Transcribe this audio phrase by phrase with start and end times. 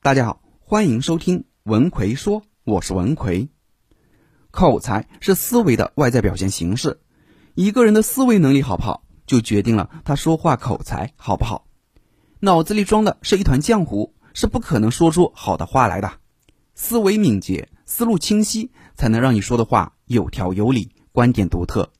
[0.00, 3.48] 大家好，欢迎收听文奎说，我是文奎。
[4.52, 7.00] 口才是思维的外在表现形式，
[7.54, 11.66] 一个人的思维能力好不好，就决定了他说话口才好不好。
[12.38, 16.12] 脑子里装的是一团浆糊，是不可能说出好的话来的。
[16.76, 21.90] 思维敏捷、思路清晰，才能让你说的话有条有理、观点独特。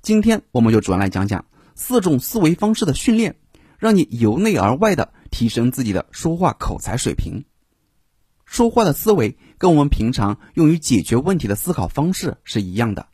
[0.00, 1.44] 今天我们就主要来讲讲
[1.74, 3.36] 四种思维方式的训练，
[3.76, 7.44] 让你由内而外的提升自己的说话口才水平。
[8.44, 13.06] 说话的思维跟我们平常用于解决问题的思考方式是一样的，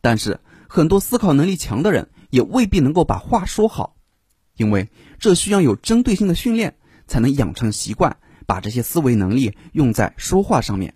[0.00, 3.96] 但是很多思考能力强的人也未必能够把话说好，
[4.56, 4.88] 因为
[5.18, 6.76] 这需要有针对性的训练，
[7.06, 8.16] 才能养成习惯，
[8.46, 10.94] 把这些思维能力用在说话上面。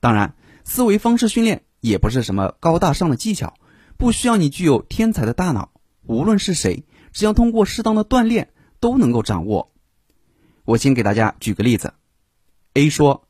[0.00, 3.54] 当然，思维方式训练也不是什么高大上的技巧。
[3.96, 5.70] 不需要你具有天才的大脑，
[6.02, 8.51] 无论是谁，只要通过适当的锻炼，
[8.82, 9.72] 都能够掌握。
[10.64, 11.94] 我先给大家举个例子
[12.74, 13.28] ：A 说，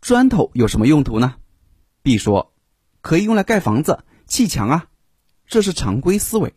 [0.00, 1.34] 砖头有什么用途呢
[2.02, 2.54] ？B 说，
[3.02, 4.88] 可以用来盖房子、砌墙啊，
[5.46, 6.54] 这是常规思维。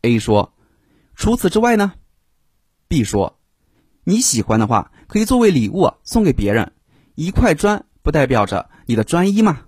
[0.00, 0.54] A 说，
[1.14, 1.92] 除此之外呢
[2.88, 3.38] ？B 说，
[4.04, 6.72] 你喜欢的话，可以作为礼物送给别人。
[7.14, 9.66] 一块砖不代表着你的专一吗？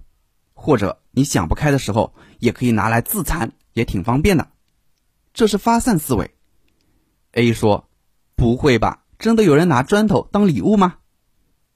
[0.55, 2.15] 或者你想不开的时候。
[2.39, 4.51] 也可以拿来自残，也挺方便的。
[5.33, 6.36] 这是发散思维。
[7.37, 7.87] A 说
[8.35, 10.95] ：“不会吧，真的有人拿砖头当礼物吗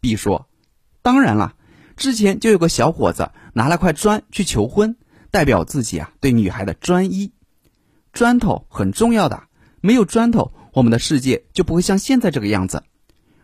[0.01, 0.49] ？”B 说
[1.03, 1.55] ：“当然了，
[1.97, 4.97] 之前就有个小伙子拿了块砖去求婚，
[5.31, 7.33] 代表自己啊对女孩的专一。
[8.15, 9.45] 砖头很重要的，
[9.83, 12.83] 没有砖头，我们的世界就不会像现在这个样子。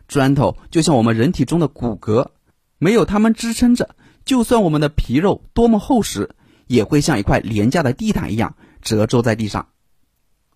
[0.09, 2.31] 砖头就像我们人体中的骨骼，
[2.79, 3.95] 没有它们支撑着，
[4.25, 6.35] 就算我们的皮肉多么厚实。”
[6.67, 9.69] 也会像一块廉价的地毯一样褶皱在地上，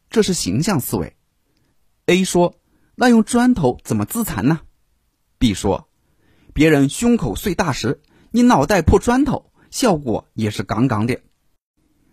[0.08, 1.14] 这是形象思维。
[2.10, 2.56] A 说
[2.96, 4.62] ：“那用砖头怎么自残呢
[5.38, 5.88] ？”B 说
[6.52, 11.20] ：“别人胸口碎大石，你脑袋破砖头，效果也是杠杠的。”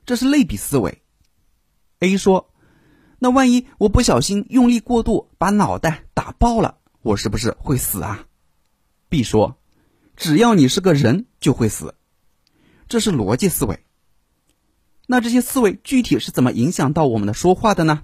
[0.06, 1.02] 这是类比思维。
[1.98, 2.54] A 说
[3.18, 8.28] ：“那万一我不小心用力过度把脑袋打爆了，我是不是会死啊
[9.10, 9.58] ？”B 说
[10.16, 11.96] ：“只要你是个人，就会死。”
[12.88, 13.84] 这是逻辑思维。
[15.08, 18.04] 那这些思维具体是怎么影响到我们的说话的呢？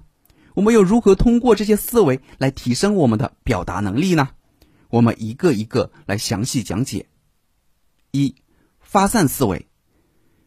[0.54, 4.30] 我们又如何通过这些思维来提升我们的表达能力呢？
[4.90, 7.08] 我们一个一个来详细讲解。
[8.12, 8.36] 一、
[8.80, 9.68] 发散思维。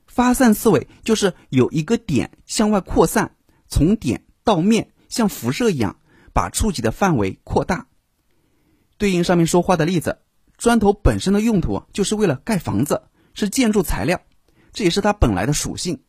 [0.07, 3.37] 发散思维就是有一个点向外扩散，
[3.69, 5.99] 从点到面，像辐射一样，
[6.33, 7.89] 把触及的范围扩大。
[8.97, 10.21] 对应上面说话的例子，
[10.57, 13.03] 砖头本身的用途就是为了盖房子，
[13.35, 14.23] 是建筑材料，
[14.73, 16.01] 这也是它本来的属性。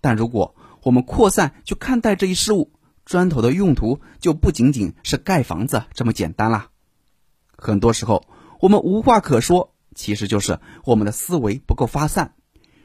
[0.00, 2.72] 但如果我们扩散去看待这一事物，
[3.04, 6.70] 砖头的用途就不仅仅是盖房子这么简单啦。
[7.56, 8.24] 很多时候
[8.60, 12.34] 我们无话可说，其实就是我们的思维不够发散。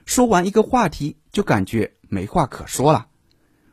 [0.05, 3.07] 说完一个话题就感觉没话可说了。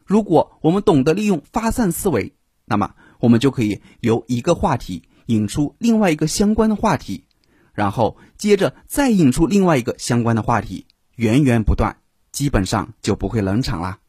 [0.04, 2.34] 如果我们懂得利用发散思维，
[2.64, 7.24] 那么我们就可以由一个话题引出另外一个相关的话题，
[7.72, 11.96] 然后接着再引出另外一个相关的话题，源源不断。
[12.32, 14.00] 基本上就不会冷场啦。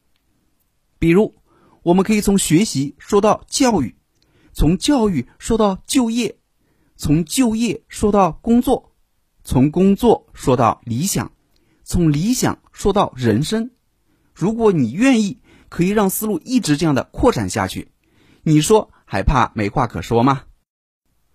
[0.98, 1.36] 比如，
[1.86, 3.94] 我们可以从学习说到教育，
[4.52, 6.36] 从教育说到就业，
[6.96, 8.96] 从就业说到工作，
[9.44, 11.30] 从工作说到理想，
[11.84, 13.70] 从理想说到人生。
[14.34, 15.38] 如果你愿意，
[15.68, 17.92] 可以让思路一直这样的扩展下去。
[18.42, 20.42] 你说还怕没话可说吗？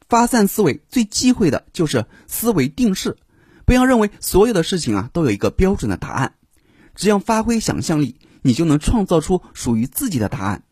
[0.10, 3.16] 发散思维最忌讳的就是思维定式，
[3.66, 6.36] 不要认为所有的事情啊都有一个标准的答案。
[6.94, 10.64] 只要发挥想象力，你就能创造出属于自己的答案。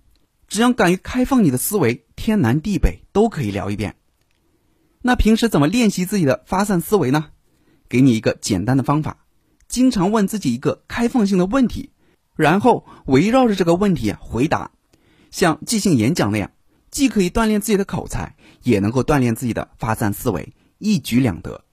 [0.48, 3.96] 只要敢于开放你的思维，天南地北都可以聊一遍。
[5.02, 7.28] 那平时怎么练习自己的发散思维呢？
[7.88, 9.26] 给你一个简单的方法：
[9.68, 11.92] 经常问自己一个开放性的问题，
[12.36, 14.72] 然后围绕着这个问题回答，
[15.32, 16.52] 像即兴演讲那样，
[16.92, 21.64] 既可以锻炼自己的口才，也能够锻炼自己的发散思维，一举两得。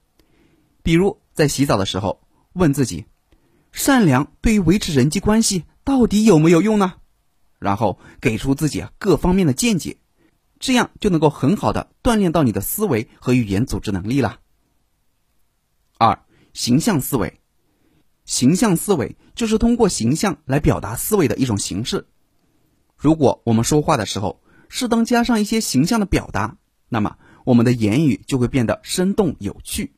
[0.83, 2.21] 比如在洗澡的时候，
[2.53, 3.07] 问自己。
[3.77, 6.95] 善良对于维持人际关系到底有没有用呢？
[7.59, 9.99] 然后给出自己各方面的见解，
[10.59, 14.41] 这样就能够很好的锻炼到你的思维和语言组织能力了。
[15.99, 16.25] 二、
[16.55, 17.39] 形象思维，
[18.25, 22.07] 形象思维就是通过形象来表达思维的一种形式。
[22.97, 24.41] 如果我们说话的时候
[24.71, 26.57] 适当加上一些形象的表达，
[26.89, 29.93] 那么我们的言语就会变得生动有趣。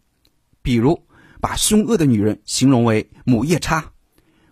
[0.63, 1.05] 比如。
[1.41, 3.93] 把凶恶的女人形容为母夜叉，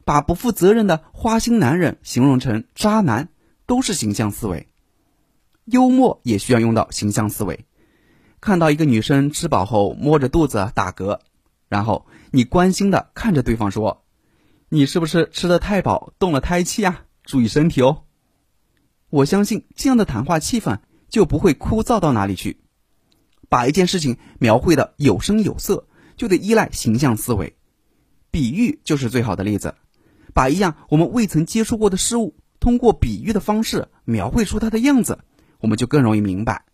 [0.05, 3.29] 把不负责任的花心男人形容成渣男，
[3.67, 4.69] 都是形象思维。
[5.65, 7.65] 幽默也需要用到形象思维，
[8.41, 11.19] 看到一个女生吃饱后摸着肚子打嗝，
[11.69, 14.05] 然后你关心的看着对方说
[14.71, 17.05] ：“你是不是吃的太饱，动了胎气啊？
[17.25, 18.05] 注意身体哦。”
[19.11, 20.79] 我相信这样的谈话气氛
[21.09, 22.61] 就不会枯燥到哪里去。
[23.49, 25.87] 把一件事情描绘的有声有色，
[26.17, 27.57] 就得依赖形象思维。
[28.31, 29.75] 比喻就是最好的例子。
[30.35, 35.19] 把一样我们未曾接触过的事物，通过比喻的方式描绘出它的样子，
[35.61, 36.67] 我们就更容易明白。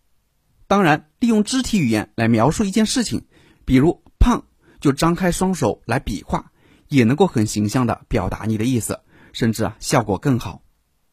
[0.67, 3.25] 当然，利用肢体语言来描述一件事情，
[3.63, 4.43] 比如胖，
[4.81, 6.51] 就张开双手来比划，
[6.89, 8.99] 也能够很形象的表达你的意思，
[9.31, 10.61] 甚至啊效果更好。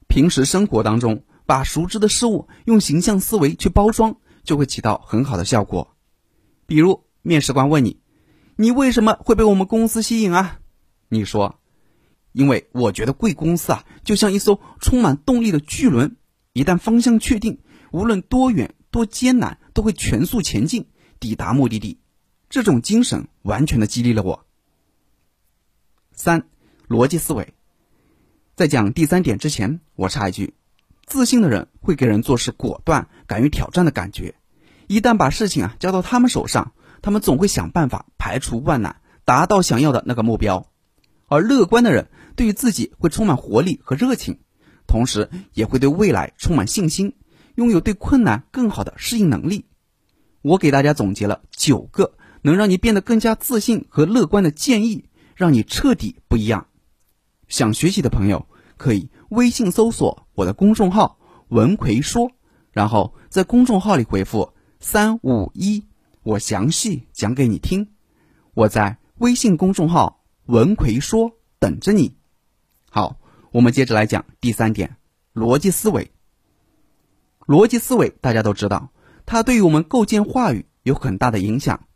[0.08, 5.94] 平时生活当中，把熟知的事物用形象思维去包装，就会起到很好的效果。
[6.66, 7.99] 比如面试官问你
[8.60, 10.60] ：“你为什么会被我们公司吸引啊？”
[11.08, 11.56] 你说。
[12.32, 16.14] 因为我觉得贵公司啊，就像一艘充满动力的巨轮，
[16.52, 17.58] 一旦方向确定，
[17.90, 20.86] 无论多远多艰难，都会全速前进，
[21.18, 21.98] 抵达目的地。
[22.48, 24.46] 这种精神完全的激励了我。
[26.12, 26.46] 三，
[26.86, 27.52] 逻辑思维。
[28.54, 30.54] 在讲第三点之前，我插一句：
[31.06, 34.36] 自信的人会给人做事果断、敢于挑战的感觉。
[34.86, 40.66] 一旦把事情啊交到他们手上，他们总会想办法排除万难，达到想要的那个目标。
[41.26, 42.08] 而乐观的人。
[42.36, 44.38] 对于自己会充满活力和热情，
[44.86, 47.16] 同时也会对未来充满信心，
[47.54, 49.66] 拥有对困难更好的适应能力。
[50.40, 55.04] 我给大家总结了九个能让你变得更加自信和乐观的建议，
[55.34, 56.68] 让你彻底不一样。
[57.46, 58.46] 想学习的朋友
[58.78, 61.18] 可以微信搜索我的公众号
[61.50, 62.30] “文奎说”，
[62.72, 65.84] 然后在公众号里回复“三五一”，
[66.30, 67.88] 我详细讲给你听。
[68.54, 72.14] 我在微信公众号“文奎说”等着你。
[72.88, 73.18] 好，
[73.50, 74.96] 我们接着来讲第三点，
[75.34, 76.12] 逻辑思维。
[77.46, 78.92] 逻辑思维大家都知道，
[79.26, 81.88] 它对于我们构建话语有很大的影响。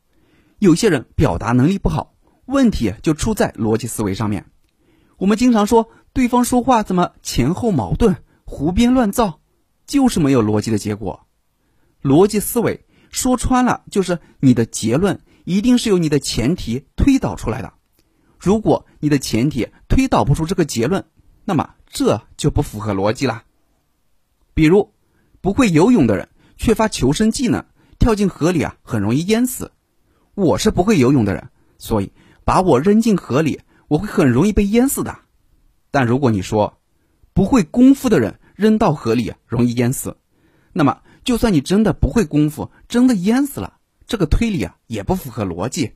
[0.58, 2.16] 有些人表达能力不好，
[2.46, 4.46] 问题就出在逻辑思维上面。
[5.16, 9.38] 我们经常说对方说话怎么前后矛盾、胡编乱造，
[9.86, 11.28] 就是没有逻辑的结果。
[12.02, 17.74] 逻辑思维说穿了，就是你的结论一定是由你的前提推导出来的。
[18.40, 21.04] 如果你的前提推导不出这个结论，
[21.44, 23.44] 那么这就不符合逻辑了。
[24.52, 24.92] 比如，
[25.40, 27.64] 不会游泳的人缺乏求生技能，
[28.00, 29.70] 跳进河里啊很容易淹死。
[30.34, 32.12] 我是不会游泳的人，所以
[32.44, 35.20] 把我扔进河里，我会很容易被淹死的。
[35.92, 36.80] 但如果你说
[37.32, 40.16] 不会功夫的人扔到河里容易淹死，
[40.72, 45.94] 那么就算你真的不会功夫，真的淹死了，这个推理啊也不符合逻辑，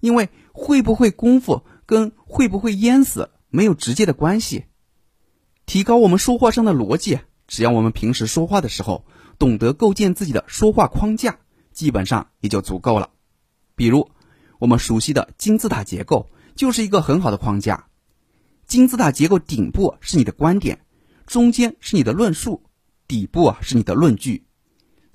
[0.00, 1.62] 因为会不会功夫。
[1.88, 4.64] 跟会不会淹死没有直接的关系。
[5.66, 9.06] 提高我们说话上的逻辑，只要我们平时说话的时候
[9.38, 11.38] 懂得构建自己的说话框架，
[11.70, 13.10] 基本上也就足够了。
[13.76, 14.10] 比如
[14.58, 17.86] 我们熟悉的金字塔结构就是一个很好的框架。
[18.66, 20.80] 金字塔结构顶部是你的观点，
[21.24, 22.64] 中间是你的论述，
[23.06, 24.45] 底部啊是你的论据。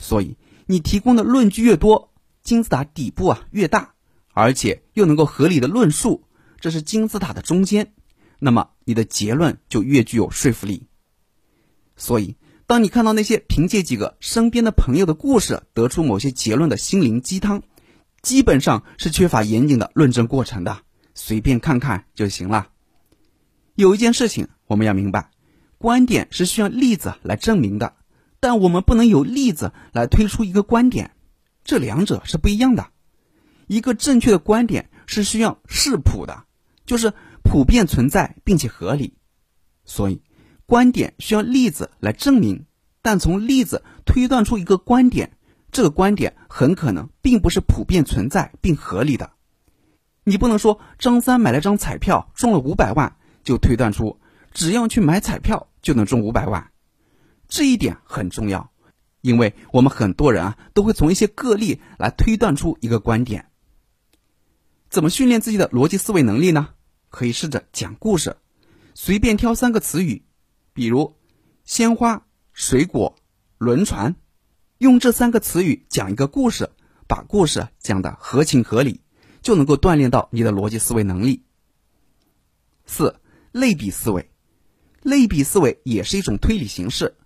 [0.01, 2.12] 所以你提供的论据越多，
[2.42, 3.94] 金字塔底部啊越大，
[4.33, 6.24] 而且又能够合理的论述。
[6.59, 7.94] 这是金字塔的中间，
[8.39, 10.88] 那么你的结论就越具有说服力。
[11.95, 17.62] 所以，当你看到那些凭借几个身边的朋友的故事得出某些结论的心灵鸡汤，
[18.24, 20.79] 基本上是缺乏严谨的论证过程的，
[21.13, 22.70] 随便看看就行了。
[23.75, 25.29] 有一件事情我们要明白，
[25.77, 27.93] 观点是需要例子来证明的，
[28.41, 31.12] 但我们不能有例子来推出一个观点，
[31.63, 32.88] 这两者是不一样的。
[33.67, 36.43] 一个正确的观点是需要视谱的。
[36.83, 39.13] 就是普遍存在并且合理，
[39.86, 40.21] 所以
[40.65, 42.65] 观点需要例子来证明。
[43.01, 45.38] 但从例子推断出一个观点，
[45.71, 49.31] 这个观点很可能并不是普遍存在并合理的。
[50.25, 54.19] 你不能说张三买了张彩票中了五百万，就推断出
[54.51, 56.71] 只要去买彩票就能中五百万。
[57.51, 58.72] 这一点很重要，
[59.20, 63.51] 因为我们很多人啊都会从一些个例来推断出一个观点。
[64.89, 66.70] 怎么训练自己的逻辑思维能力呢？
[67.10, 68.38] 可以试着讲故事，
[68.96, 70.24] 随便挑三个词语，
[70.72, 71.17] 比如
[71.65, 73.17] 鲜花、水果、
[73.58, 74.15] 轮船，
[74.77, 76.70] 用这三个词语讲一个故事，
[77.05, 79.01] 把故事讲得合情合理，
[79.41, 81.43] 就能够锻炼到你的逻辑思维能力。
[82.86, 83.20] 四、
[83.51, 84.31] 类比思维，
[85.01, 87.17] 类比思维也是一种推理形式。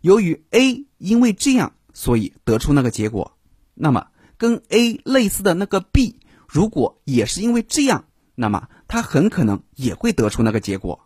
[0.00, 3.36] 由于 A 因为这样，所以得出那个结果，
[3.74, 6.18] 那么跟 A 类似的那个 B。
[6.48, 11.00] 如果也是因为这样，那么他很可能也会得出那个结果，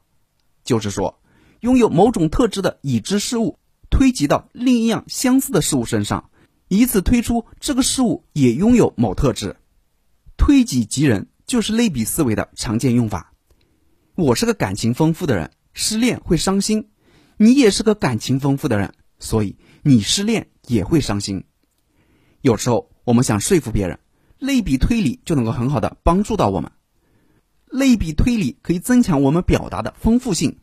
[0.64, 1.20] 就是说，
[1.60, 3.58] 拥有某种特质的已知事物
[3.90, 6.30] 推及到另一样相似的事物身上，
[6.68, 9.56] 以此推出这个事物也拥有某特质。
[10.36, 13.32] 推己及人就是类比思维的常见用法。
[14.14, 16.84] 我是个感情丰富的人，失恋会伤心；
[17.36, 21.44] 你也是个感情丰富的人，所以你失恋也会伤心。
[22.40, 23.98] 有时候我们想说服别人，
[24.38, 26.70] 类比推理就能够很好的帮助到我们。
[27.66, 30.60] 类比推理可以增强我们表达的丰富性，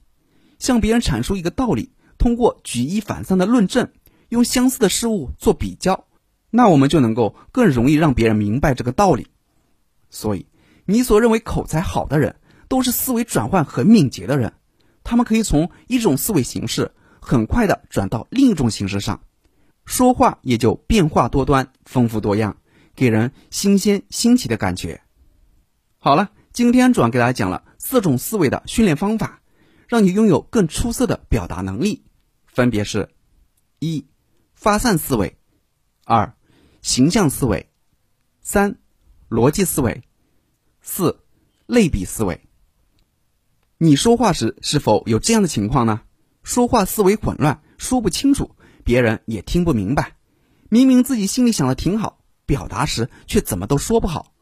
[0.60, 3.92] 向别人阐述一个道理，通过举一反三的论证，
[4.30, 6.06] 用相似的事物做比较，
[6.50, 9.28] 那我们就能够更容易让别人明白这个道理。
[10.10, 10.46] 所以，
[10.86, 12.38] 你所认为口才好的人，
[12.70, 14.54] 都是思维转换很敏捷的人，
[15.12, 19.22] 他们可以从一种思维形式很快的转到另一种形式上，
[19.84, 22.56] 说话也就变化多端、丰富多样，
[22.96, 25.02] 给人新鲜新奇的感觉。
[25.98, 26.32] 好了。
[26.54, 29.42] 今天主要给大家讲了四种思维的训练方法，
[29.90, 32.04] 让你拥有更出色的表达能力，
[32.46, 33.10] 分别是：
[33.80, 34.06] 一、
[34.54, 35.36] 发散思维；
[36.06, 36.34] 二、
[36.82, 37.68] 形象思维；
[38.42, 38.78] 三、
[39.30, 40.02] 逻辑思维；
[40.82, 41.20] 四、
[41.66, 42.42] 类比思维。
[43.84, 46.02] 你说话时是否有这样的情况呢？
[46.44, 48.52] 说话思维混乱，说不清楚，
[48.84, 50.18] 别人也听不明白。
[50.70, 54.36] 明明自己心里想的挺好，表达时却怎么都说不好。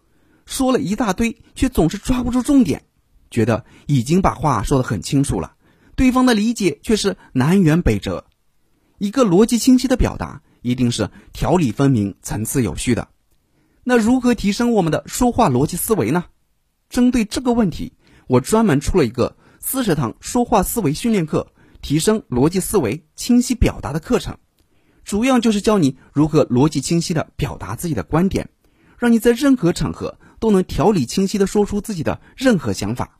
[0.45, 2.83] 说了一大堆，却总是抓不住重点，
[3.31, 5.53] 觉得已经把话说得很清楚了，
[5.95, 8.25] 对方的理解却是南辕北辙。
[8.97, 13.07] 一个逻辑清晰的表达，一定是条理分明、层次有序的。
[13.85, 16.25] 那如何提升我们的说话逻辑思维呢？
[16.89, 17.93] 针对这个问题，
[18.29, 24.37] 我专门出了一个四十堂说话思维训练课，提升逻辑思维、清晰表达的课程，
[25.03, 28.51] 主要就是教你如何逻辑清晰的表达自己的观点，
[28.99, 30.19] 让你在任何场合。
[30.39, 33.19] 都能条理清晰的说出自己的任何想法。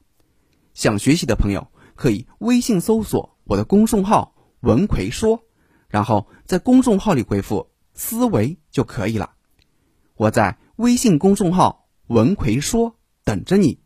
[0.74, 5.44] 想学习的朋友可以微信搜索我的公众号“文奎说”，
[5.90, 9.32] 然后在公众号里回复“思维”就可以了。
[10.16, 13.82] 我在微信公众号“文奎说”等着你。